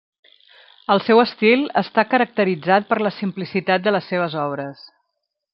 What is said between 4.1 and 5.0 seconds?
seves obres.